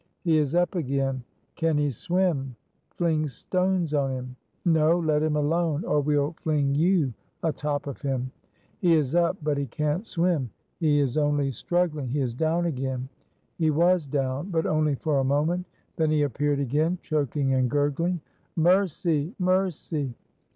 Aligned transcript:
"He 0.23 0.37
is 0.39 0.55
up 0.55 0.73
again!" 0.73 1.23
"Can 1.55 1.77
he 1.77 1.91
swim?" 1.91 2.55
"Fling 2.89 3.27
stones 3.27 3.93
on 3.93 4.09
him." 4.09 4.35
"No! 4.65 4.97
Let 4.97 5.21
him 5.21 5.35
alone, 5.35 5.83
or 5.85 6.01
we'll 6.01 6.31
fling 6.41 6.73
you 6.73 7.13
atop 7.43 7.85
of 7.85 8.01
him." 8.01 8.31
"He 8.79 8.95
is 8.95 9.13
up, 9.13 9.37
but 9.43 9.59
he 9.59 9.67
can't 9.67 10.03
swim. 10.07 10.49
He 10.79 10.97
is 10.99 11.17
only 11.17 11.51
struggling! 11.51 12.09
he 12.09 12.19
is 12.19 12.33
down 12.33 12.65
again!" 12.65 13.09
He 13.59 13.69
was 13.69 14.07
down, 14.07 14.49
but 14.49 14.65
only 14.65 14.95
for 14.95 15.19
a 15.19 15.23
moment; 15.23 15.67
then 15.97 16.09
he 16.09 16.23
appeared 16.23 16.57
again 16.59 16.97
choking 17.03 17.53
and 17.53 17.69
gurgling. 17.69 18.21
"Mercy! 18.55 19.35
mercy!" 19.37 20.15